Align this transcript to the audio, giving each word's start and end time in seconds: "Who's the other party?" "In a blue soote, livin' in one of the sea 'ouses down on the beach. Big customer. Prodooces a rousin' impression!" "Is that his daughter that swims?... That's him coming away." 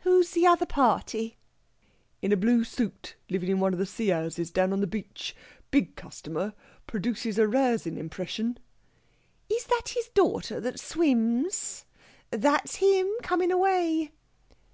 "Who's 0.00 0.32
the 0.32 0.46
other 0.46 0.66
party?" 0.66 1.38
"In 2.20 2.30
a 2.30 2.36
blue 2.36 2.62
soote, 2.62 3.14
livin' 3.30 3.48
in 3.48 3.58
one 3.58 3.72
of 3.72 3.78
the 3.78 3.86
sea 3.86 4.12
'ouses 4.12 4.50
down 4.50 4.70
on 4.70 4.80
the 4.82 4.86
beach. 4.86 5.34
Big 5.70 5.96
customer. 5.96 6.52
Prodooces 6.86 7.38
a 7.38 7.48
rousin' 7.48 7.96
impression!" 7.96 8.58
"Is 9.48 9.64
that 9.68 9.94
his 9.94 10.10
daughter 10.12 10.60
that 10.60 10.78
swims?... 10.78 11.86
That's 12.30 12.76
him 12.84 13.06
coming 13.22 13.50
away." 13.50 14.12